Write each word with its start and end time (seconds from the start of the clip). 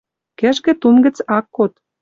Кӹжгӹ 0.39 0.73
тум 0.81 0.95
гӹц 1.05 1.17
ак 1.37 1.45
код 1.55 1.73